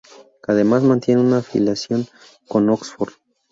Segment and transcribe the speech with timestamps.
[0.47, 2.07] Además mantiene una afiliación
[2.47, 3.13] con Oxford.